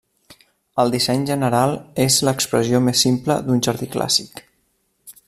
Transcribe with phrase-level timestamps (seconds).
[0.83, 4.47] El disseny general és l'expressió més simple d'un jardí clàssic.